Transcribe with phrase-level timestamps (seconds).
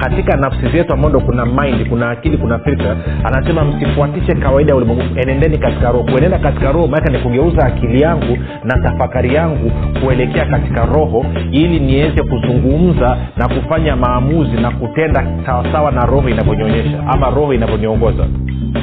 [0.00, 5.02] katika nafsi zetu ambao kuna mind kuna akili kuna filter anasema msifuatishe kawaida ya ulimwengu.
[5.16, 6.04] Enendeni katika roho.
[6.04, 9.70] Kuenenda katika roho maanake ni kugeuza akili yangu na tafakari yangu
[10.04, 16.98] kuelekea katika roho ili niweze kuzungumza na kufanya maamuzi na kutenda sawasawa na roho inavyonionyesha
[17.06, 18.26] ama roho inavyoniongoza.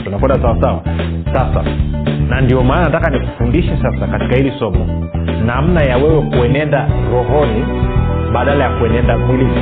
[0.03, 0.81] Tunakwenda sawasawa?
[1.33, 1.63] Sasa.
[2.29, 5.09] Na ndio maana nataka nikufundishe sasa katika hili somo
[5.45, 7.65] namna ya wewe kuenenda rohoni
[8.33, 9.61] badala ya kuenenda mwilini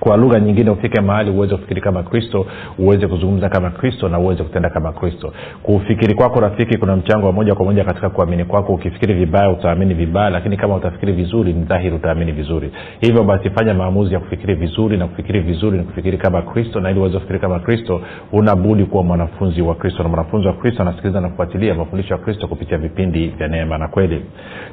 [0.00, 2.46] kwa lugha nyingine ufike mahali uweze kufikiri kama kristo
[2.78, 5.32] uweze kuzungumza kama kristo na uweze kutenda kama kristo.
[5.62, 8.72] Kufikiri kwako rafiki kuna mchango wa moja kwa moja katika kuamini kwako.
[8.74, 12.70] Ukifikiri vibaya utaamini vibaya lakini kama utafikiri vizuri ni dhahiri utaamini vizuri.
[13.00, 16.90] Hivyo basi fanya maamuzi ya kufikiri vizuri na kufikiri vizuri ni kufikiri kama kristo na
[16.90, 18.00] ili uweze kufikiri kama kristo
[18.32, 20.02] unabudi kuwa mwanafunzi wa kristo.
[20.02, 23.88] Na mwanafunzi wa kristo anasikiliza na kufuatilia mafundisho ya kristo kupitia vipindi vya neema na
[23.88, 24.22] kweli.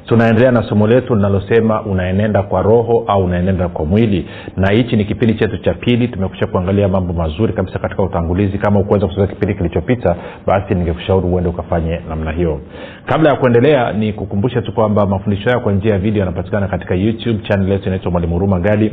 [0.06, 4.26] Tunaendelea na somo letu linalosema unaenenda kwa roho au unaenenda kwa mwili.
[4.56, 8.58] Na hichi ni kipindi chetu cha pili tumekusha kuangalia mambo mazuri kabisa katika utangulizi.
[8.58, 12.60] Kama ukuweza kusikiza kipindi kilichopita basi ningekushauri uende ukafanye namna hiyo.
[13.06, 16.94] Kabla ya kuendelea ni kukumbusha tu kwamba mafundisho hayo kwa njia ya video yanapatikana katika
[16.94, 17.38] youtube.
[17.48, 18.92] Chanel yetu inaitwa mwalimu huruma gadi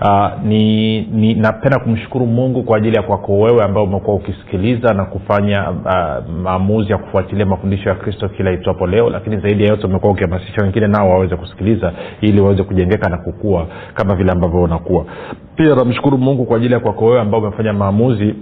[0.00, 0.30] uh,
[1.36, 6.92] napenda kumshukuru mungu kwa ajili ya kwako wewe ambao umekuwa ukisikiliza na kufanya uh, maamuzi
[6.92, 10.86] ya kufuatilia mafundisho ya kristo kila itwapo leo lakini zaidi ya yote umekuwa ukihamasisha wengine
[10.86, 15.04] nao waweze kusikiliza ili waweze kujengeka na kukua kama vile ambavyo unakuwa.
[15.56, 18.34] Pia namshukuru mungu kwa ajili ya kwako wewe ambao umefanya maamuzi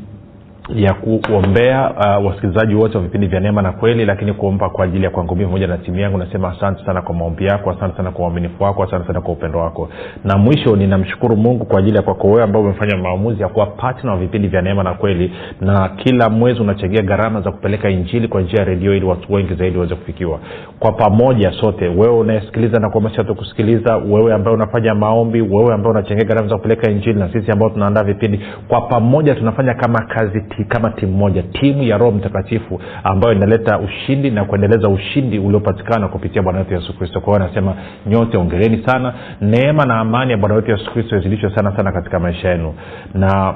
[0.69, 5.05] ya kuombea uh, wasikilizaji wote wa vipindi vya neema na kweli lakini kuomba kwa ajili
[5.05, 8.11] ya kwangu mii pamoja na timu yangu nasema asante sana kwa maombi yako asante sana
[8.11, 9.89] kwa uaminifu wako asante sana kwa upendo wako.
[10.25, 14.11] Na mwisho ninamshukuru mungu kwa ajili ya kwako wewe ambao umefanya maamuzi ya kuwa patna
[14.11, 18.41] wa vipindi vya neema na kweli na kila mwezi unachangia gharama za kupeleka injili kwa
[18.43, 20.39] njia ya redio ili watu wengi zaidi waweze kufikiwa.
[20.79, 26.25] Kwa pamoja sote wewe unayesikiliza na kuhamasisha kusikiliza wewe ambaye unafanya maombi wewe ambaye unachangia
[26.25, 30.91] gharama za kupeleka injili na sisi ambao tunaandaa vipindi kwa pamoja tunafanya kama kazi kama
[30.91, 36.59] timu moja timu ya roho mtakatifu ambayo inaleta ushindi na kuendeleza ushindi uliopatikana kupitia bwana
[36.59, 37.21] wetu yesu kristo.
[37.21, 37.75] Kwa hiyo anasema
[38.07, 39.15] nyote ongereni sana.
[39.41, 42.75] Neema na amani ya bwana wetu yesu kristo izidishwe sana sana katika maisha yenu.
[43.15, 43.55] Na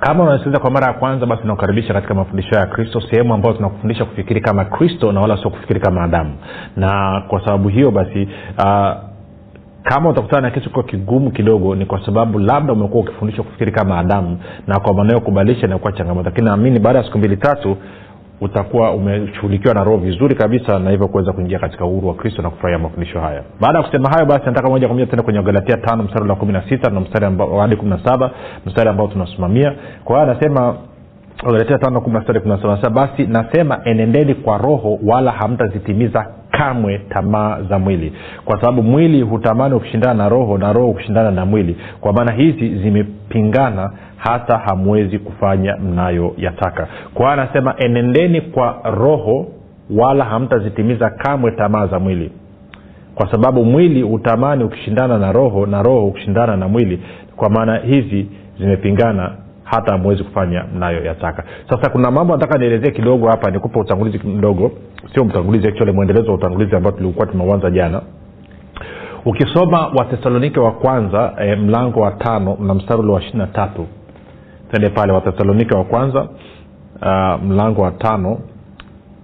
[0.00, 4.04] kama unasikiliza kwa mara ya kwanza basi nakukaribisha katika mafundisho ya kristo sehemu ambayo tunakufundisha
[4.04, 6.32] kufikiri kama kristo na wala sio kufikiri kama adamu.
[6.76, 9.13] Na kwa sababu hiyo basi uh,
[9.84, 13.98] kama utakutana na kitu kiwa kigumu kidogo ni kwa sababu labda umekuwa ukifundishwa kufikiri kama
[13.98, 16.24] adamu na kwa maneo kubadilisha inakuwa changamoto.
[16.24, 17.76] Lakini naamini baada ya siku mbili tatu
[18.40, 22.50] utakuwa umeshughulikiwa na roho vizuri kabisa na hivyo kuweza kuingia katika uhuru wa kristo na
[22.50, 23.42] kufurahia mafundisho haya.
[23.60, 26.36] Baada ya kusema hayo basi nataka moja kwa moja tena kwenye galatia tano mstari wa
[26.36, 28.30] kumi na sita na mstari hadi kumi na saba
[28.66, 29.72] mstari ambao tunasimamia.
[30.04, 30.76] Kwa hiyo anasema
[31.46, 36.26] galatia tano kumi na sita kumi na saba basi nasema enendeni kwa roho wala hamtazitimiza
[36.58, 38.12] kamwe tamaa za mwili.
[38.44, 41.76] Kwa sababu mwili hutamani ukishindana na roho na roho kushindana na mwili.
[42.00, 46.88] Kwa maana hizi zimepingana hata hamwezi kufanya mnayoyataka.
[47.14, 49.46] Kwa hiyo anasema enendeni kwa roho
[49.90, 52.30] wala hamtazitimiza kamwe tamaa za mwili.
[53.14, 57.00] Kwa sababu mwili hutamani ukishindana na roho na roho ukishindana na mwili.
[57.36, 58.26] Kwa maana hizi
[58.58, 59.30] zimepingana
[59.64, 61.44] hata hamwezi kufanya mnayoyataka.
[61.70, 64.72] Sasa kuna mambo nataka nielezee kidogo hapa nikupe utangulizi mdogo.
[65.14, 68.02] Sio mtangulizi actually mwendelezo wa utangulizi ambao tulikuwa tumeuanza jana.
[69.24, 73.86] Ukisoma wathesalonike wa kwanza e, mlango wa tano na mstari ule wa ishiri na tatu.
[74.72, 76.22] Tende pale wathesalonike wa kwanza
[77.02, 78.38] uh, mlango wa tano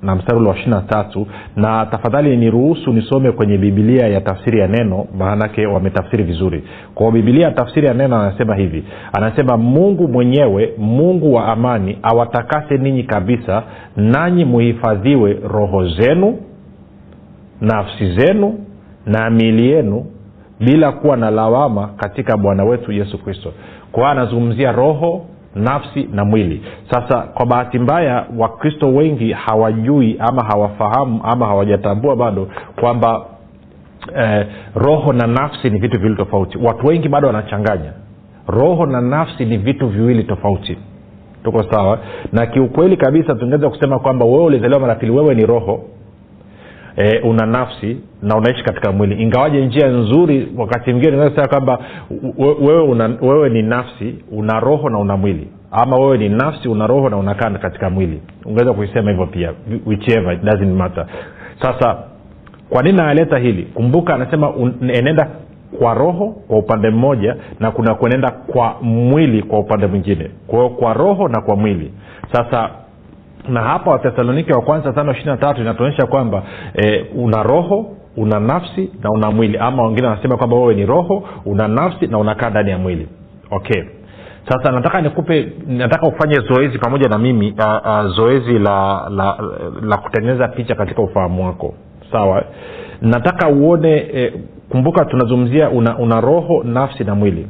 [0.03, 1.27] na mstari wa ishiri na tatu
[1.57, 6.63] na tafadhali niruhusu nisome kwenye bibilia ya tafsiri ya neno maanake wametafsiri vizuri.
[6.95, 8.85] Kwa bibilia ya tafsiri ya neno anasema hivi.
[9.13, 13.63] Anasema mungu mwenyewe mungu wa amani awatakase ninyi kabisa
[13.97, 16.39] nanyi muhifadhiwe roho zenu
[17.61, 18.59] nafsi zenu
[19.07, 20.07] na miili yenu
[20.61, 23.53] bila kuwa na lawama katika bwana wetu yesu kristo.
[23.93, 26.63] Kwa anazungumzia roho nafsi na mwili.
[26.91, 32.49] Sasa kwa bahati mbaya wakristo wengi hawajui ama hawafahamu ama hawajatambua bado
[32.81, 33.25] kwamba
[34.17, 36.59] eh, roho na nafsi ni vitu viwili tofauti.
[36.59, 37.93] Watu wengi bado wanachanganya.
[38.47, 40.79] Roho na nafsi ni vitu viwili tofauti.
[41.45, 41.99] Tuko sawa?
[42.33, 45.85] Na kiukweli kabisa tungeweza kusema kwamba wewe ulizaliwa mara pili wewe ni roho
[46.97, 49.23] e, una nafsi na unaishi katika mwili.
[49.23, 51.79] Ingawaje njia nzuri wakati mwingine unaweza kwamba
[52.39, 55.49] wewe, wewe ni nafsi una roho na una mwili.
[55.71, 58.23] Ama wewe ni nafsi una roho na unakaa katika mwili.
[58.45, 59.53] Ungeweza kuisema hivyo pia
[59.87, 61.07] whichever it doesn't matter.
[61.63, 61.97] Sasa
[62.71, 63.63] kwa nini analeta hili?
[63.63, 64.53] Kumbuka anasema
[64.93, 65.29] enenda
[65.79, 70.31] kwa roho kwa upande mmoja na kuna kuenenda kwa mwili kwa upande mwingine.
[70.47, 71.93] Kwa kwa roho na kwa mwili.
[72.33, 72.71] Sasa
[73.49, 76.43] na hapa wathesalonike wa kwanza tano ishiri na tatu inatuonyesha kwamba
[76.75, 79.59] e, una roho una nafsi na una mwili.
[79.59, 83.09] Ama wengine wanasema kwamba wewe ni roho una nafsi na unakaa ndani ya mwili.
[83.51, 83.83] Okay.
[84.49, 89.39] Sasa nataka nikupe nataka ufanye zoezi pamoja na mimi a, a, zoezi la la,
[89.83, 91.75] la kutengeneza picha katika ufahamu wako.
[92.13, 92.45] Sawa?
[93.03, 94.33] Nataka uone e,
[94.69, 97.47] kumbuka tunazungumzia una, una roho nafsi na mwili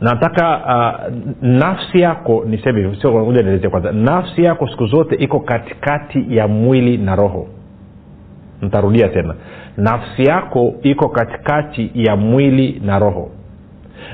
[0.00, 3.92] nataka uh, nafsi yako niseme hivyo sio ngoja nielezee kwanza.
[3.92, 7.46] Nafsi yako siku zote iko katikati ya mwili na roho.
[8.62, 9.34] Ntarudia tena.
[9.76, 13.30] Nafsi yako iko katikati ya mwili na roho.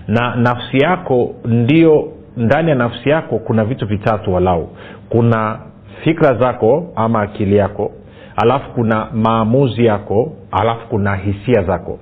[0.09, 4.69] Na nafsi yako ndio ndani ya nafsi yako kuna vitu vitatu walau.
[5.09, 5.59] Kuna
[6.05, 7.93] fikra zako ama akili yako
[8.37, 11.99] alafu kuna maamuzi yako alafu kuna hisia zako.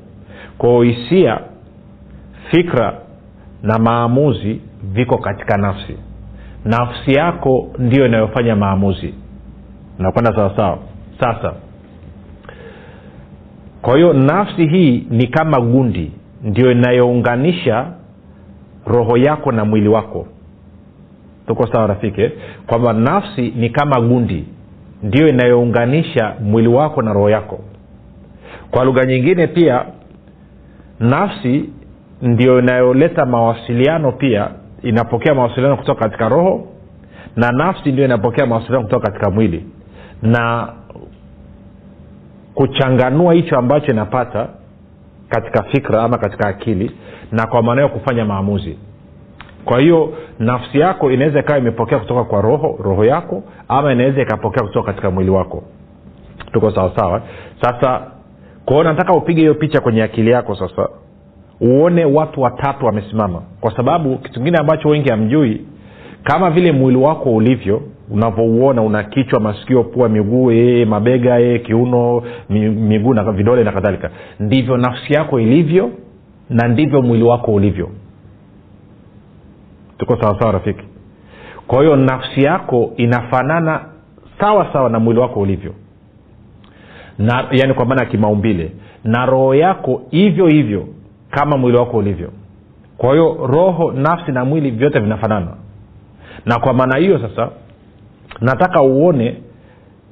[0.58, 1.40] Kwao hisia
[2.50, 2.94] fikra
[3.62, 5.96] na maamuzi viko katika nafsi.
[6.64, 9.14] Nafsi yako ndio inayofanya maamuzi.
[9.98, 10.78] Nakwenda sawasawa
[11.20, 11.54] sasa
[13.82, 16.12] kwa hiyo nafsi hii ni kama gundi
[16.44, 17.86] ndio inayounganisha
[18.86, 20.26] roho yako na mwili wako.
[21.46, 22.30] Tuko sawa rafiki?
[22.66, 24.44] Kwamba nafsi ni kama gundi
[25.02, 27.60] ndio inayounganisha mwili wako na roho yako.
[28.70, 29.84] Kwa lugha nyingine pia
[31.00, 31.64] nafsi
[32.22, 34.50] ndio inayoleta mawasiliano pia.
[34.82, 36.66] Inapokea mawasiliano kutoka katika roho
[37.36, 39.66] na nafsi ndio inapokea mawasiliano kutoka katika mwili.
[40.22, 40.68] Na
[42.54, 44.48] kuchanganua hicho ambacho inapata
[45.28, 46.90] katika fikra ama katika akili
[47.32, 48.78] na kwa maana hiyo kufanya maamuzi.
[49.64, 54.62] Kwa hiyo nafsi yako inaweza ikawa imepokea kutoka kwa roho roho yako ama inaweza ikapokea
[54.66, 55.62] kutoka katika mwili wako.
[56.52, 57.22] Tuko sawasawa
[57.62, 58.02] sasa
[58.64, 60.88] kwao nataka upige hiyo picha kwenye akili yako sasa
[61.62, 63.42] uone watu watatu wamesimama.
[63.60, 65.60] Kwa sababu kitu kingine ambacho wengi hamjui
[66.24, 72.22] kama vile mwili wako ulivyo unavyouona una kichwa masikio pua miguu ee, mabega ee, kiuno
[72.88, 74.10] miguu na vidole na kadhalika.
[74.40, 75.90] Ndivyo nafsi yako ilivyo
[76.50, 77.88] na ndivyo mwili wako ulivyo.
[79.98, 80.84] Tuko sawasawa rafiki?
[81.66, 83.80] Kwa hiyo nafsi yako inafanana
[84.40, 85.74] sawa sawa na mwili wako ulivyo.
[87.18, 88.72] Na yani kwa maana ya kimaumbile.
[89.04, 90.86] Na roho yako hivyo hivyo
[91.32, 92.30] kama mwili wako ulivyo.
[92.98, 95.56] Kwa hiyo roho nafsi na mwili vyote vinafanana.
[96.46, 97.50] Na kwa maana hiyo sasa
[98.40, 99.36] nataka uone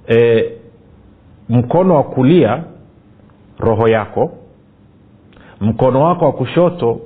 [0.09, 0.45] e,
[1.49, 2.63] mkono wa kulia
[3.59, 4.31] roho yako
[5.61, 7.01] mkono wako wa kushoto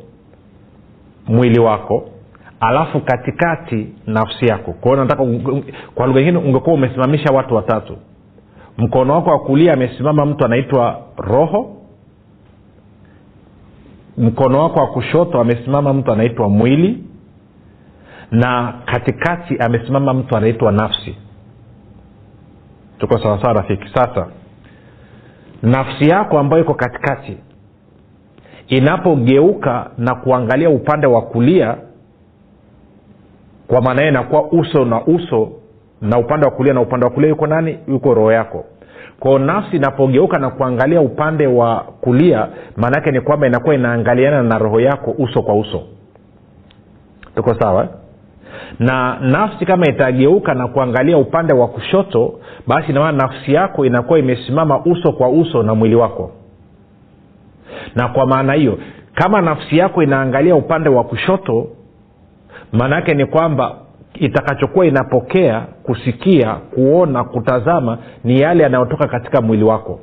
[1.26, 2.08] mwili wako
[2.60, 4.72] alafu katikati nafsi yako.
[4.72, 5.24] Kwao nataka
[5.94, 7.96] kwa lugha ingine ungekuwa umesimamisha watu watatu.
[8.78, 11.76] Mkono wako wa kulia amesimama mtu anaitwa roho
[14.18, 17.04] mkono wako wa kushoto amesimama mtu anaitwa mwili
[18.30, 21.16] na katikati amesimama mtu anaitwa nafsi.
[22.98, 23.88] Tuko sawasawa rafiki?
[23.94, 24.26] Sasa
[25.62, 27.36] nafsi yako ambayo iko katikati
[28.68, 31.76] inapogeuka na kuangalia upande wa kulia
[33.66, 35.52] kwa maana yeye inakuwa uso na uso
[36.00, 37.78] na upande wa kulia na upande wa kulia yuko nani?
[37.88, 38.64] Yuko roho yako
[39.20, 44.80] kwao nafsi inapogeuka na kuangalia upande wa kulia maanaake ni kwamba inakuwa inaangaliana na roho
[44.80, 45.82] yako uso kwa uso.
[47.36, 47.88] Tuko sawa
[48.78, 52.34] na nafsi kama itageuka na kuangalia upande wa kushoto
[52.66, 56.30] basi inamaana nafsi yako inakuwa imesimama uso kwa uso na mwili wako.
[57.94, 58.78] Na kwa maana hiyo
[59.14, 61.66] kama nafsi yako inaangalia upande wa kushoto
[62.72, 63.76] maana yake ni kwamba
[64.14, 70.00] itakachokuwa inapokea kusikia kuona kutazama ni yale yanayotoka katika mwili wako.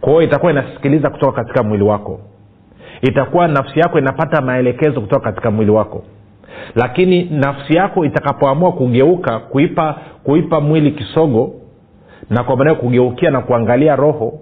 [0.00, 2.20] Kwa hiyo itakuwa inasikiliza kutoka katika mwili wako.
[3.02, 6.02] Itakuwa nafsi yako inapata maelekezo kutoka katika mwili wako.
[6.74, 11.52] Lakini nafsi yako itakapoamua kugeuka kuipa kuipa mwili kisogo
[12.30, 14.38] na kwa maana kugeukia na kuangalia roho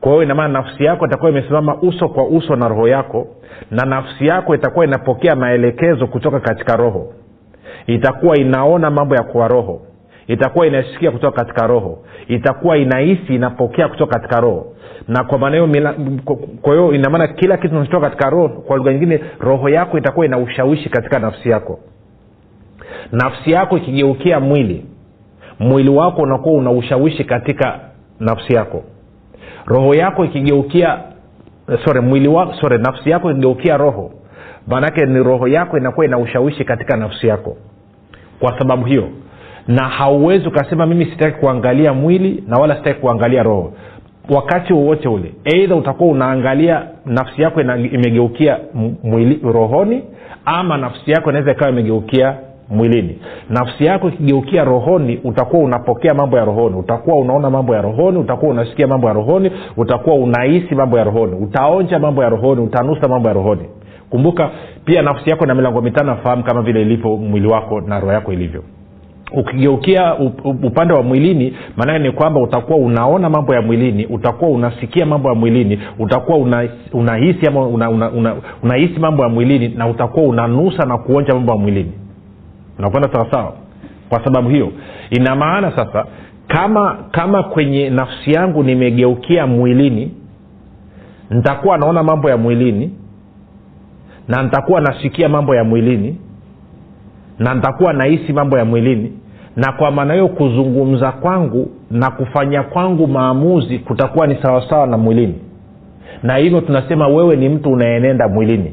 [0.00, 3.26] kwa hiyo inamaana nafsi yako itakuwa imesimama uso kwa uso na roho yako
[3.70, 7.12] na nafsi yako itakuwa inapokea maelekezo kutoka katika roho
[7.88, 9.80] itakuwa inaona mambo ya kuwa roho.
[10.26, 11.98] Itakuwa inasikia kutoka katika roho.
[12.28, 14.66] Itakuwa inahisi inapokea kutoka katika roho.
[15.08, 15.56] Na kwa maana
[16.64, 20.88] hiyo inamaana kila kitu kinachotoka katika roho kwa lugha nyingine roho yako itakuwa ina ushawishi
[20.88, 21.78] katika nafsi yako.
[23.12, 24.86] Nafsi yako ikigeukia mwili
[25.58, 27.80] mwili wako unakuwa una ushawishi katika
[28.20, 28.82] nafsi yako.
[29.66, 30.98] Roho yako ikigeukia
[31.84, 34.10] sorry, mwili wa, sorry, nafsi yako ikigeukia roho
[34.66, 37.56] maanake ni roho yako inakuwa ina ushawishi katika nafsi yako
[38.40, 39.08] kwa sababu hiyo.
[39.68, 43.72] Na hauwezi ukasema mimi sitaki kuangalia mwili na wala sitaki kuangalia roho.
[44.34, 48.58] Wakati wowote ule eidha utakuwa unaangalia nafsi yako imegeukia
[49.04, 50.02] mwili rohoni
[50.44, 52.34] ama nafsi yako inaweza ikawa imegeukia
[52.70, 53.18] mwilini.
[53.50, 56.76] Nafsi yako ikigeukia rohoni utakuwa unapokea mambo ya rohoni.
[56.76, 61.32] Utakuwa unaona mambo ya rohoni utakuwa unasikia mambo ya rohoni utakuwa unahisi mambo ya rohoni.
[61.34, 63.62] Utaonja mambo ya rohoni utanusa mambo ya rohoni
[64.10, 64.50] kumbuka
[64.84, 68.32] pia nafsi yako na milango mitano afahamu kama vile ilivyo mwili wako na roho yako
[68.32, 68.62] ilivyo.
[69.32, 70.14] Ukigeukia
[70.64, 75.34] upande wa mwilini maanake ni kwamba utakuwa unaona mambo ya mwilini utakuwa unasikia mambo ya
[75.34, 80.86] mwilini utakuwa unahisi una ama una, una, una, unahisi mambo ya mwilini na utakuwa unanusa
[80.86, 81.92] na kuonja mambo ya mwilini.
[82.78, 83.52] Unakwenda sawasawa
[84.08, 84.72] kwa sababu hiyo
[85.10, 86.06] ina maana sasa
[86.46, 90.14] kama kama kwenye nafsi yangu nimegeukia mwilini
[91.30, 92.90] nitakuwa naona mambo ya mwilini
[94.28, 96.18] na nitakuwa nasikia mambo ya mwilini
[97.38, 99.12] na nitakuwa nahisi mambo ya mwilini
[99.56, 105.34] na kwa maana hiyo kuzungumza kwangu na kufanya kwangu maamuzi kutakuwa ni sawasawa na mwilini.
[106.22, 108.72] Na hivyo tunasema wewe ni mtu unaenenda mwilini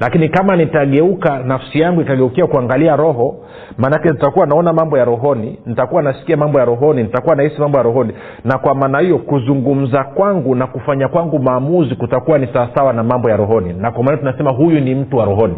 [0.00, 3.36] lakini kama nitageuka nafsi yangu ikageukia kuangalia roho
[3.78, 7.82] maanake nitakuwa naona mambo ya rohoni nitakuwa nasikia mambo ya rohoni nitakuwa nahisi mambo ya
[7.84, 8.12] rohoni.
[8.44, 13.30] Na kwa maana hiyo kuzungumza kwangu na kufanya kwangu maamuzi kutakuwa ni sawasawa na mambo
[13.30, 13.72] ya rohoni.
[13.72, 15.54] Na kwa maana tunasema huyu ni mtu wa rohoni.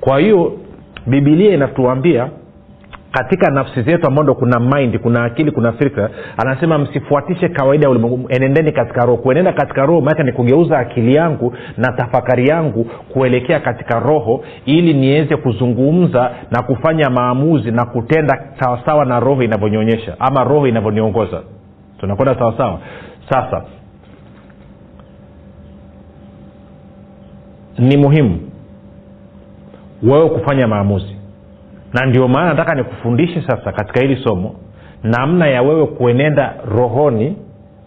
[0.00, 0.52] Kwa hiyo
[1.06, 2.28] bibilia inatuambia
[3.18, 7.90] katika nafsi zetu ambao ndo kuna mind kuna akili kuna fikra anasema msifuatishe kawaida ya
[7.90, 9.16] ulimwengu enendeni katika roho.
[9.22, 14.94] Kuenenda katika roho maake ni kugeuza akili yangu na tafakari yangu kuelekea katika roho ili
[14.94, 21.42] niweze kuzungumza na kufanya maamuzi na kutenda sawasawa na roho inavyonionyesha ama roho inavyoniongoza.
[22.00, 22.80] Tunakwenda sawasawa?
[23.30, 23.64] Sasa
[27.78, 28.40] ni muhimu
[30.02, 31.17] wewe kufanya maamuzi
[31.92, 34.54] na ndio maana nataka nikufundishe sasa katika hili somo
[35.02, 37.36] namna ya wewe kuenenda rohoni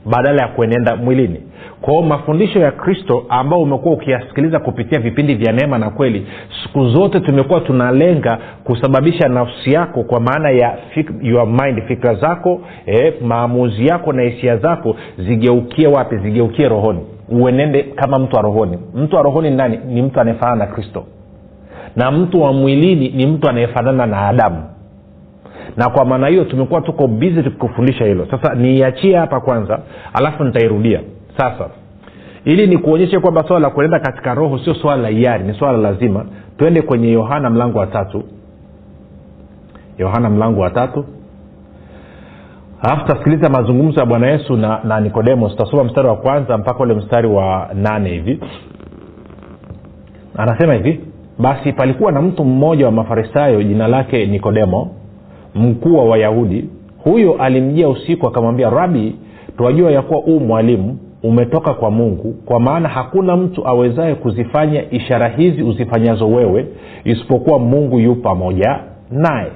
[0.06, 1.42] badala ya kuenenda mwilini.
[1.82, 6.28] Kwao mafundisho ya kristo ambao umekuwa ukiyasikiliza kupitia vipindi vya neema na kweli
[6.64, 12.62] siku zote tumekuwa tunalenga kusababisha nafsi yako kwa maana ya fik, your mind fikra zako
[12.86, 16.18] eh, maamuzi yako na hisia zako zigeukie wapi?
[16.18, 17.00] Zigeukie rohoni.
[17.30, 18.78] Uenende kama mtu wa rohoni.
[18.96, 19.80] Mtu wa rohoni nani?
[19.88, 21.04] Ni mtu anayefanana na kristo
[21.96, 24.64] na mtu wa mwilini ni mtu anayefanana na adamu.
[25.78, 28.28] Na kwa maana hiyo tumekuwa tuko bizi tukikufundisha hilo.
[28.32, 29.80] Sasa niiachie hapa kwanza
[30.14, 31.02] alafu nitairudia.
[31.38, 31.70] Sasa
[32.46, 36.26] ili nikuonyeshe kwamba swala la kuenda katika roho sio swala la iari ni swala lazima
[36.58, 38.24] twende kwenye yohana mlango wa tatu.
[39.98, 41.06] Yohana mlango wa tatu.
[42.82, 46.94] Alafu tutasikiliza mazungumzo ya bwana yesu na, na nikodemos tasoma mstari wa kwanza mpaka ule
[46.94, 48.40] mstari wa nane hivi.
[50.38, 51.00] Anasema hivi
[51.42, 54.90] basi palikuwa na mtu mmoja wa mafarisayo jina lake nikodemo
[55.56, 56.66] mkuu wa wayahudi.
[57.04, 59.16] Huyo alimjia usiku akamwambia rabi
[59.58, 65.28] twajua ya kuwa huu mwalimu umetoka kwa mungu kwa maana hakuna mtu awezaye kuzifanya ishara
[65.28, 66.66] hizi uzifanyazo wewe
[67.04, 68.80] isipokuwa mungu yu pamoja
[69.12, 69.52] naye.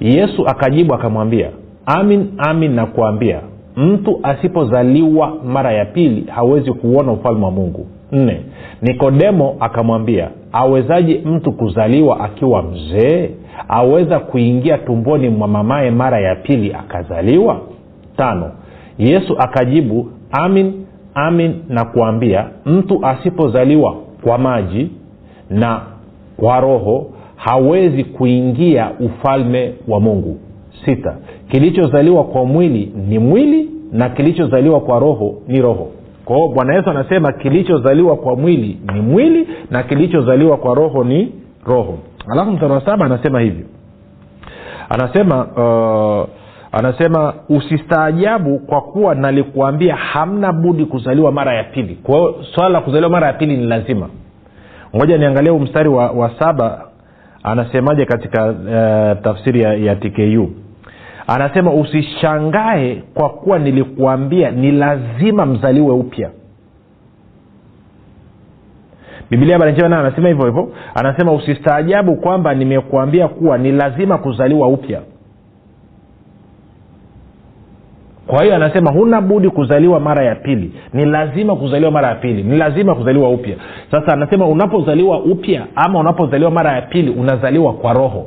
[0.00, 1.50] Yesu akajibu akamwambia
[1.86, 3.40] amin amin nakuambia
[3.76, 8.40] mtu asipozaliwa mara ya pili hawezi kuuona ufalme wa mungu nne.
[8.82, 13.30] Nikodemo akamwambia awezaje mtu kuzaliwa akiwa mzee?
[13.68, 17.60] Aweza kuingia tumboni mwa mamaye mara ya pili akazaliwa?
[18.16, 18.50] Tano.
[18.98, 20.72] Yesu akajibu amin
[21.14, 24.90] amin na kuambia mtu asipozaliwa kwa maji
[25.50, 25.80] na
[26.36, 27.06] kwa roho
[27.36, 30.36] hawezi kuingia ufalme wa mungu.
[30.84, 31.16] Sita.
[31.50, 35.88] Kilichozaliwa kwa mwili ni mwili na kilichozaliwa kwa roho ni roho
[36.24, 41.32] kwa hiyo bwana yesu anasema kilichozaliwa kwa mwili ni mwili na kilichozaliwa kwa roho ni
[41.66, 41.98] roho.
[42.28, 43.64] Alafu mstari wa saba anasema hivi.
[44.88, 46.28] Anasema uh,
[46.72, 51.94] anasema usistaajabu kwa kuwa nalikuambia hamna budi kuzaliwa mara ya pili.
[51.94, 54.08] Kwa hiyo swala la kuzaliwa mara ya pili ni lazima.
[54.96, 56.84] Ngoja niangalia huu mstari wa, wa saba
[57.42, 60.48] anasemaje katika uh, tafsiri ya, ya tku
[61.26, 66.30] anasema usishangae kwa kuwa nilikuambia ni lazima mzaliwe upya.
[69.30, 70.68] Biblia habari njema anasema hivyo hivyo.
[70.94, 75.00] Anasema usistaajabu kwamba nimekuambia kuwa ni lazima kuzaliwa upya.
[78.26, 80.72] Kwa hiyo anasema huna budi kuzaliwa mara ya pili.
[80.92, 82.42] Ni lazima kuzaliwa mara ya pili.
[82.42, 83.56] Ni lazima kuzaliwa upya.
[83.90, 88.26] Sasa anasema unapozaliwa upya ama unapozaliwa mara ya pili unazaliwa kwa roho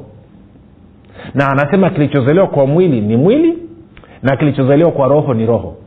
[1.33, 3.57] na anasema kilichozaliwa kwa mwili ni mwili
[4.23, 5.77] na kilichozaliwa kwa roho ni roho.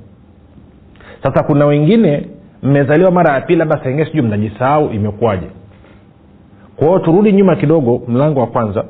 [1.22, 2.26] Sasa kuna wengine
[2.62, 5.46] mmezaliwa mara ya pili labda saingine sijui mnajisahau imekuwaje.
[6.76, 8.84] Kwa turudi nyuma kidogo mlango wa kwanza.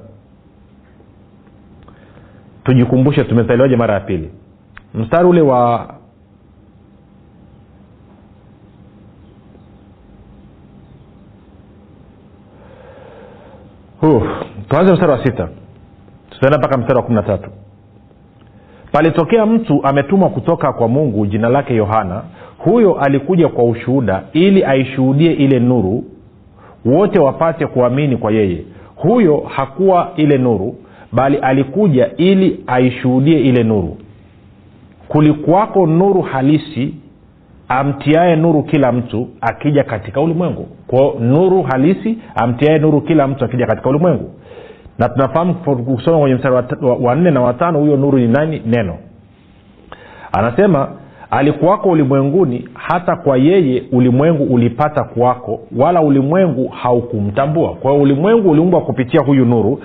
[2.64, 4.30] Tujikumbushe tumezaliwaje mara ya pili.
[4.94, 5.94] Mstari ule wa
[14.68, 15.48] tuanze mstari wa sita
[16.40, 17.50] tutaenda mpaka mstari wa kumi na tatu.
[18.92, 22.22] Palitokea mtu ametumwa kutoka kwa mungu jina lake yohana.
[22.58, 26.04] Huyo alikuja kwa ushuhuda ili aishuhudie ile nuru
[26.84, 28.64] wote wapate kuamini kwa yeye.
[28.96, 30.74] Huyo hakuwa ile nuru
[31.12, 33.96] bali alikuja ili aishuhudie ile nuru.
[35.08, 36.94] Kulikuwako nuru halisi
[37.68, 40.68] amtiae nuru kila mtu akija katika ulimwengu.
[40.86, 44.30] Kwao nuru halisi amtiae nuru kila mtu akija katika ulimwengu
[45.00, 46.54] na tunafahamu kusoma kwenye mstari
[47.00, 48.62] wa nne na watano huyo nuru ni nani?
[48.66, 48.96] Neno.
[50.32, 50.88] Anasema
[51.30, 57.74] alikuwako ulimwenguni hata kwa yeye ulimwengu ulipata kuwako wala ulimwengu haukumtambua.
[57.74, 59.80] Kwa hiyo ulimwengu uliumbwa kupitia huyu nuru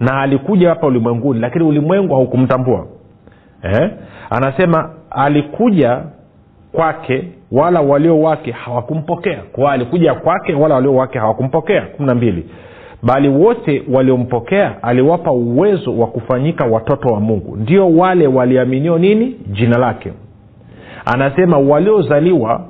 [0.00, 2.86] na alikuja hapa ulimwenguni lakini ulimwengu haukumtambua.
[3.62, 3.90] Eh?
[4.30, 6.02] anasema alikuja
[6.72, 9.42] kwake wala walio wake hawakumpokea.
[9.52, 11.82] Kwa alikuja kwake wala walio wake hawakumpokea.
[11.82, 12.46] Kumi na mbili
[13.02, 17.56] bali wote waliompokea aliwapa uwezo wa kufanyika watoto wa mungu.
[17.56, 19.36] Ndio wale waliaminio nini?
[19.52, 20.12] Jina lake.
[21.04, 22.64] Anasema waliozaliwa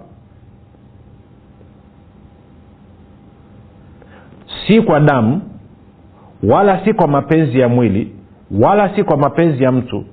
[4.67, 5.41] si kwa damu
[6.43, 8.13] wala si kwa mapenzi ya mwili
[8.61, 10.05] wala si kwa mapenzi ya mtu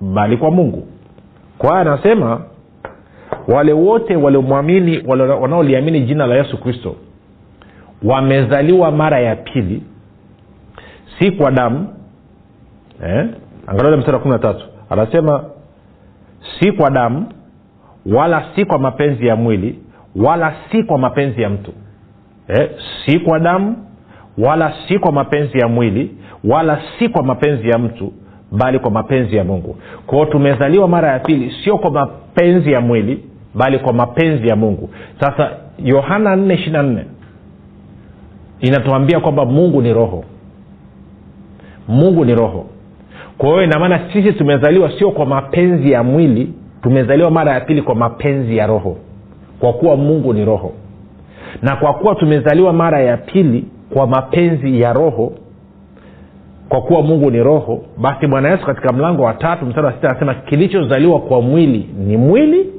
[0.00, 0.86] bali kwa mungu.
[1.58, 2.40] Kwa hiyo anasema
[3.48, 5.02] wale wote waliomwamini
[5.40, 6.96] wanaoliamini jina la yesu kristo
[8.02, 9.82] wamezaliwa mara ya pili
[11.18, 11.88] si kwa damu
[13.06, 13.26] eh?
[13.66, 15.44] angalia mstari wa kumi na tatu anasema
[16.60, 17.26] si kwa damu
[18.06, 19.78] wala si kwa mapenzi ya mwili
[20.16, 21.72] wala si kwa mapenzi ya mtu
[22.48, 22.70] eh?
[23.06, 23.76] si kwa damu
[24.38, 28.12] wala si kwa mapenzi ya mwili wala si kwa mapenzi ya mtu
[28.52, 29.76] bali kwa mapenzi ya mungu
[30.06, 34.90] kwao tumezaliwa mara ya pili sio kwa mapenzi ya mwili bali kwa mapenzi ya mungu
[35.20, 36.82] sasa yohana 4 ishirina
[38.60, 40.24] inatuambia kwamba mungu ni roho.
[41.88, 42.66] Mungu ni roho.
[43.38, 47.94] Kwa hiyo inamaana sisi tumezaliwa sio kwa mapenzi ya mwili tumezaliwa mara ya pili kwa
[47.94, 48.96] mapenzi ya roho.
[49.60, 50.72] Kwa kuwa mungu ni roho.
[51.62, 55.32] Na kwa kuwa tumezaliwa mara ya pili kwa mapenzi ya roho
[56.68, 60.08] kwa kuwa mungu ni roho basi bwana yesu katika mlango wa tatu mstari wa sita
[60.10, 62.72] anasema kilichozaliwa kwa mwili ni mwili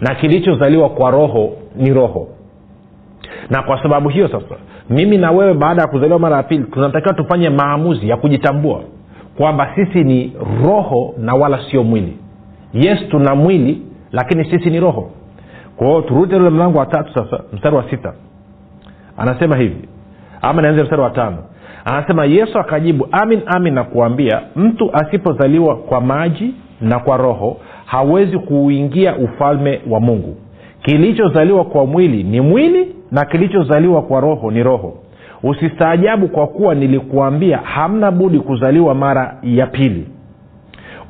[0.00, 2.28] na kilichozaliwa kwa roho ni roho
[3.50, 4.54] na kwa sababu hiyo sasa
[4.90, 8.80] mimi na wewe baada ya kuzaliwa mara ya pili tunatakiwa tufanye maamuzi ya kujitambua
[9.36, 10.32] kwamba sisi ni
[10.64, 12.16] roho na wala sio mwili.
[12.74, 13.82] Yes tuna mwili
[14.12, 15.10] lakini sisi ni roho.
[15.76, 18.12] Kwao turudi ule mlango wa tatu sasa mstari wa sita.
[19.16, 19.88] Anasema hivi
[20.42, 21.38] ama nianze mstari wa tano.
[21.84, 29.16] Anasema yesu akajibu amin amin nakuambia mtu asipozaliwa kwa maji na kwa roho hawezi kuuingia
[29.16, 30.36] ufalme wa mungu
[30.82, 34.94] kilichozaliwa kwa mwili ni mwili na kilichozaliwa kwa roho ni roho.
[35.42, 40.06] Usistaajabu kwa kuwa nilikuambia hamna budi kuzaliwa mara ya pili.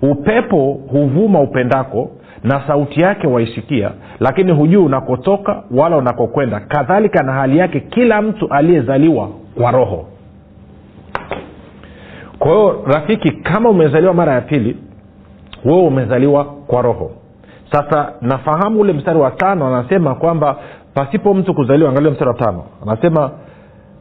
[0.02, 2.10] Upepo huvuma upendako
[2.44, 6.60] na sauti yake waisikia lakini hujui unakotoka wala unakokwenda.
[6.60, 9.28] Kadhalika na hali yake kila mtu aliyezaliwa
[9.58, 10.06] kwa roho.
[12.38, 14.76] Kwa hiyo rafiki kama umezaliwa mara ya pili
[15.64, 17.10] wewe umezaliwa kwa roho
[17.72, 20.56] sasa nafahamu ule mstari wa tano anasema kwamba
[20.94, 22.64] pasipo mtu kuzaliwa angalia mstari wa tano.
[22.82, 23.30] Anasema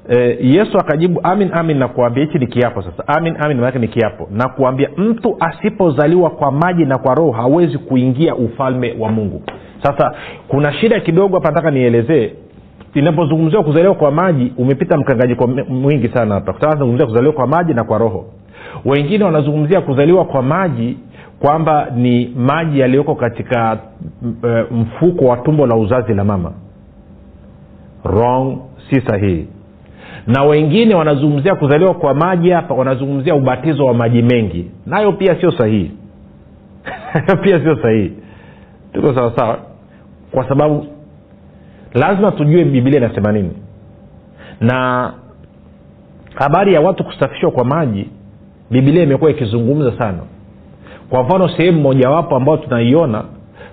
[0.09, 3.07] e, yesu akajibu amin amin nakuambia hichi ni kiapo sasa.
[3.07, 4.27] Amin amin ni kiapo.
[4.31, 9.41] Nakuambia mtu asipozaliwa kwa maji na kwa roho hawezi kuingia ufalme wa mungu.
[9.83, 10.11] Sasa
[10.47, 12.33] kuna shida kidogo hapa nataka nielezee.
[12.93, 16.53] Inapozungumziwa kuzaliwa kwa maji umepita mkanganyiko mwingi sana hapa.
[17.05, 18.25] Kuzaliwa kwa maji na kwa roho.
[18.85, 20.97] Wengine wanazungumzia kuzaliwa kwa maji
[21.39, 23.77] kwamba ni maji yaliyoko katika
[24.71, 26.51] mfuko wa tumbo la uzazi la mama.
[28.03, 28.57] Wrong
[28.89, 29.47] si sahihi.
[30.27, 34.71] Na wengine wanazungumzia kuzaliwa kwa maji hapa wanazungumzia ubatizo wa maji mengi.
[34.85, 35.91] Nayo pia sio sahihi.
[37.43, 38.13] Pia sio sahihi.
[38.93, 39.59] Tuko sawasawa
[40.31, 40.85] kwa sababu
[41.93, 43.51] lazima tujue bibilia inasema nini.
[44.61, 45.13] Na
[46.35, 48.09] habari ya watu kusafishwa kwa maji
[48.71, 50.19] bibilia imekuwa ikizungumza sana
[51.09, 53.23] kwa mfano sehemu mojawapo ambayo tunaiona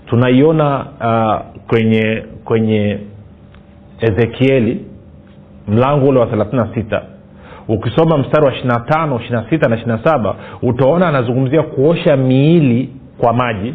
[0.06, 2.98] tunaiona uh, kwenye kwenye
[4.00, 4.84] ezekieli
[5.68, 7.00] mlango ule wa 36
[7.68, 13.74] ukisoma mstari wa 25 26 na 27 utaona anazungumzia kuosha miili kwa maji.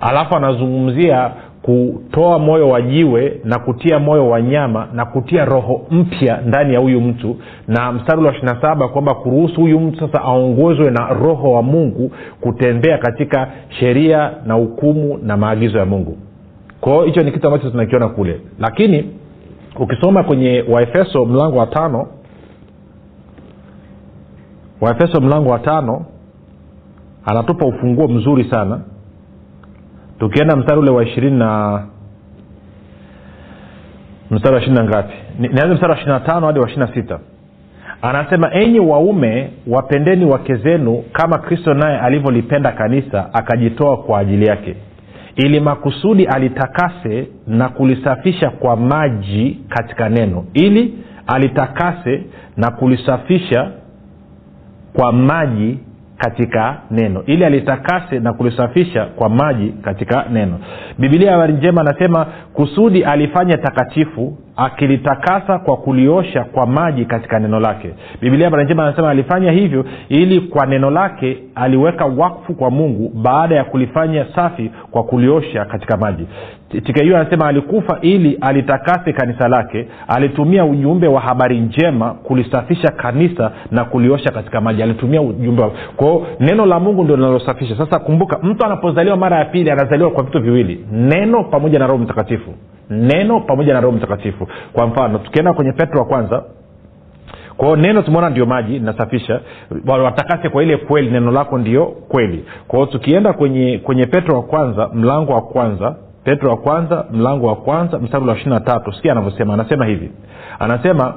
[0.00, 1.30] Alafu anazungumzia
[1.64, 6.80] kutoa moyo wa jiwe na kutia moyo wa nyama na kutia roho mpya ndani ya
[6.80, 7.36] huyu mtu.
[7.68, 12.10] Na mstari wa ishirina saba kwamba kuruhusu huyu mtu sasa aongozwe na roho wa mungu
[12.40, 16.16] kutembea katika sheria na hukumu na maagizo ya mungu.
[16.80, 18.40] Kwao hicho ni kitu ambacho tunakiona kule.
[18.58, 19.10] Lakini
[19.80, 22.06] ukisoma kwenye waefeso mlango wa tano
[24.80, 26.04] waefeso mlango wa tano
[27.24, 28.80] anatupa ufunguo mzuri sana
[30.18, 31.82] tukienda mstari ule wa ishirini na
[34.30, 35.14] mstari wa ishiri na ngapi?
[35.38, 37.18] Nianze mstari wa ishiri na tano hadi wa ishiri na sita.
[38.02, 44.76] Anasema enyi waume wapendeni wake zenu kama kristo naye alivyolipenda kanisa akajitoa kwa ajili yake.
[45.36, 50.44] Ili makusudi alitakase na kulisafisha kwa maji katika neno.
[50.54, 50.94] Ili
[51.26, 52.22] alitakase
[52.56, 53.70] na kulisafisha
[54.92, 55.78] kwa maji
[56.18, 57.22] katika neno.
[57.26, 60.58] Ili alitakase na kulisafisha kwa maji katika neno.
[60.98, 67.90] Bibilia habari njema anasema kusudi alifanya takatifu akilitakasa kwa kuliosha kwa maji katika neno lake.
[68.20, 73.54] Bibilia habari njema anasema alifanya hivyo ili kwa neno lake aliweka wakfu kwa mungu baada
[73.54, 76.26] ya kulifanya safi kwa kuliosha katika maji
[77.02, 79.88] hiyo anasema alikufa ili alitakase kanisa lake.
[80.08, 84.82] Alitumia ujumbe wa habari njema kulisafisha kanisa na kuliosha katika maji.
[84.82, 85.70] Alitumia ujumbe wa...
[85.96, 87.76] kwao neno la mungu ndio linalosafisha.
[87.76, 90.86] Sasa kumbuka mtu anapozaliwa mara ya pili anazaliwa kwa vitu viwili.
[90.92, 92.54] Neno pamoja na roho mtakatifu.
[92.90, 94.48] Neno pamoja na roho mtakatifu.
[94.72, 96.42] Kwa mfano tukienda kwenye petro wa kwanza
[97.56, 99.40] kwao neno tumeona ndio maji linasafisha
[99.86, 102.44] watakase kwa ile kweli neno lako ndio kweli.
[102.68, 107.56] Kwao tukienda kwenye kwenye petro wa kwanza mlango wa kwanza petro wa kwanza mlango wa
[107.56, 108.92] kwanza mstari wa ishirina tatu.
[108.92, 110.10] Sikia anavyosema anasema hivi.
[110.58, 111.14] Anasema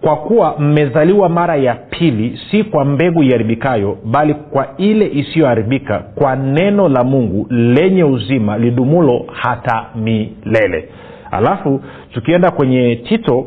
[0.00, 6.36] kwa kuwa mmezaliwa mara ya pili si kwa mbegu iharibikayo bali kwa ile isiyoharibika kwa
[6.36, 10.88] neno la mungu lenye uzima lidumulo hata milele.
[11.30, 11.80] Alafu
[12.12, 13.46] tukienda kwenye tito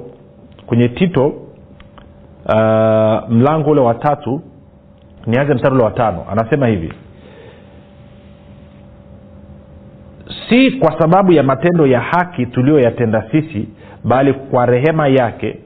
[0.66, 1.28] kwenye tito
[2.46, 4.42] uh, mlango ule wa tatu
[5.28, 6.26] nianze mstari ule wa tano.
[6.32, 6.94] Anasema hivi
[10.52, 13.68] si kwa sababu ya matendo ya haki tuliyoyatenda sisi
[14.04, 15.58] bali kwa rehema yake.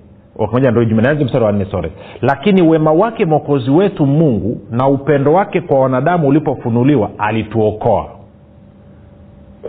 [1.26, 8.10] Mstari sore lakini wema wake mwokozi wetu mungu na upendo wake kwa wanadamu ulipofunuliwa alituokoa.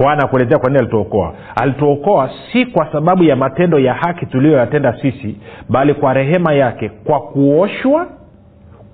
[0.08, 1.32] Anakuelezea kwa nini alituokoa?
[1.62, 5.36] Alituokoa si kwa sababu ya matendo ya haki tuliyoyatenda sisi
[5.68, 8.06] bali kwa rehema yake kwa kuoshwa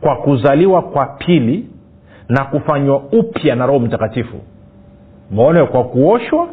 [0.00, 1.66] kwa kuzaliwa kwa pili
[2.28, 4.36] na kufanywa upya na roho mtakatifu
[5.32, 6.48] maone kwa kuoshwa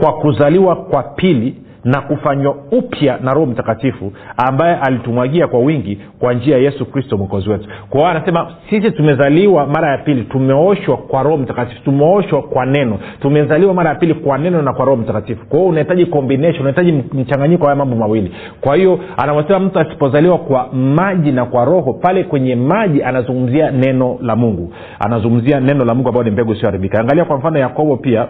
[0.00, 6.34] kwa kuzaliwa kwa pili na kufanywa upya na roho mtakatifu ambaye alitumwagia kwa wingi kwa
[6.34, 7.68] njia ya yesu kristo mwokozi wetu.
[7.90, 12.98] Kwa hiyo anasema sisi tumezaliwa mara ya pili tumeoshwa kwa roho mtakatifu tumeoshwa kwa neno.
[13.20, 15.46] Tumezaliwa mara ya pili kwa neno na kwa roho mtakatifu.
[15.46, 18.32] Kwa hiyo unahitaji combination unahitaji mchanganyiko haya mambo mawili.
[18.60, 24.18] Kwa hiyo anaposema mtu asipozaliwa kwa maji na kwa roho pale kwenye maji anazungumzia neno
[24.22, 24.72] la mungu.
[25.00, 27.00] Anazungumzia neno la mungu ambayo ni mbegu isiyoharibika.
[27.00, 28.28] Angalia kwa mfano yakobo pia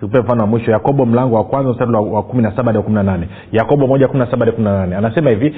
[0.00, 2.94] tupe mfano wa mwisho yakobo mlango wa kwanza mstari wa kumi na saba hadi kumi
[2.94, 3.28] na nane.
[3.52, 4.96] Yakobo moja kumi na saba hadi kumi na nane.
[4.96, 5.54] Anasema hivi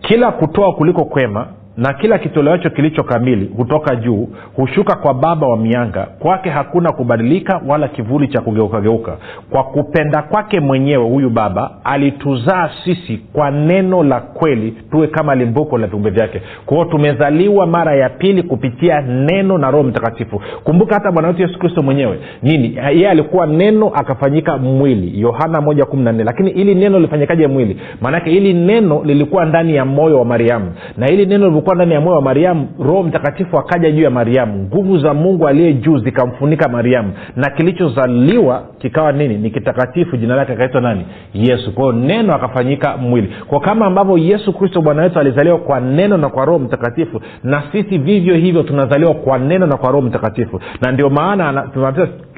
[0.00, 1.46] kila kutoa kuliko kwema
[1.76, 6.06] na kila kitolewacho kilicho kamili hutoka juu hushuka kwa baba wa mianga.
[6.18, 9.16] Kwake hakuna kubadilika wala kivuli cha kugeukageuka
[9.50, 15.78] kwa kupenda kwake mwenyewe huyu baba alituzaa sisi kwa neno la kweli tuwe kama limbuko
[15.78, 16.42] la viumbe vyake.
[16.66, 20.40] Kwao tumezaliwa mara ya pili kupitia neno na roho mtakatifu.
[20.64, 22.76] Kumbuka hata bwana wetu yesu kristo mwenyewe nini?
[22.76, 25.20] Yeye alikuwa neno akafanyika mwili.
[25.20, 26.24] Yohana moja kumi na nne.
[26.24, 27.80] Lakini ili neno lifanyikaje mwili?
[28.00, 30.72] Maanake ili neno lilikuwa ndani ya moyo wa mariamu.
[30.96, 34.58] Na ili neno lilikuwa ndani ya moyo wa mariamu roho mtakatifu akaja juu ya mariamu.
[34.62, 37.12] Nguvu za mungu aliye juu zikamfunika mariamu.
[37.36, 39.38] Na kilichozaliwa kikawa nini?
[39.38, 40.16] Ni kitakatifu.
[40.16, 41.06] Jina lake akaitwa nani?
[41.34, 41.74] Yesu.
[41.74, 43.32] Kwao neno akafanyika mwili.
[43.46, 47.62] Kwa kama ambavyo yesu kristo bwana wetu alizaliwa kwa neno na kwa roho mtakatifu na
[47.72, 50.60] sisi vivyo hivyo tunazaliwa kwa neno na kwa roho mtakatifu.
[50.80, 51.48] Na ndio maana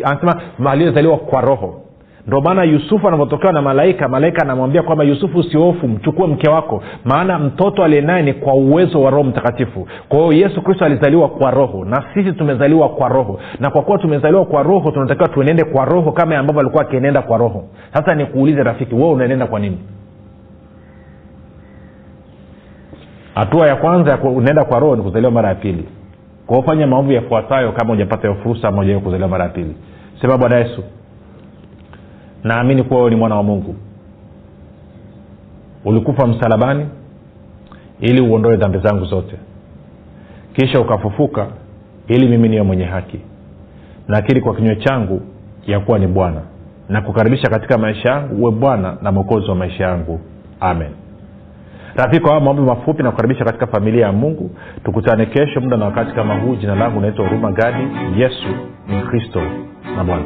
[0.05, 1.81] anasema aliyezaliwa kwa roho
[2.29, 7.39] ndio maana yusufu anavyotokewa na malaika malaika anamwambia kwamba yusufu usiofu mchukue mke wako maana
[7.39, 9.89] mtoto aliye naye ni kwa uwezo wa roho mtakatifu.
[10.09, 13.99] Kwa hiyo yesu kristo alizaliwa kwa roho na sisi tumezaliwa kwa roho na kwa kuwa
[13.99, 17.65] tumezaliwa kwa roho tunatakiwa tuenende kwa roho kama ambavyo alikuwa akienenda kwa roho.
[17.95, 19.79] Sasa nikuulize rafiki wewe unaenenda kwa nini?
[23.35, 25.85] Hatua ya kwanza unaenda kwa roho ni kuzaliwa mara ya pili.
[26.47, 29.77] Kwao fanya maovu yafuatayo kama ujapata hiyo fursa moja kuzaliwa mara ya pili.
[30.21, 30.83] Sema bwana yesu
[32.45, 33.75] naamini kuwa wewe ni mwana wa mungu.
[35.85, 36.87] Ulikufa msalabani
[38.01, 39.37] ili uondoe dhambi zangu zote.
[40.53, 41.47] Kisha ukafufuka
[42.09, 43.21] ili mimi niwe mwenye haki.
[44.09, 45.21] Nakiri kwa kinywa changu
[45.67, 46.41] ya kuwa ni bwana.
[46.89, 50.21] Na kukaribisha katika maisha yangu uwe bwana na mwokozi wa maisha yangu.
[50.61, 50.91] Amen.
[51.97, 54.51] Rafiki kwa maombi mafupi na kukaribisha katika familia ya mungu.
[54.85, 56.57] Tukutane kesho muda na wakati kama huu.
[56.57, 57.83] Jina langu naitwa huruma gadi.
[58.17, 58.49] Yesu
[58.89, 59.43] ni kristo
[59.97, 60.25] na bwana